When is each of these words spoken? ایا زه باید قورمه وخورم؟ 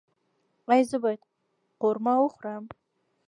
ایا 0.71 0.87
زه 0.89 0.97
باید 1.03 1.21
قورمه 1.81 2.13
وخورم؟ 2.19 2.63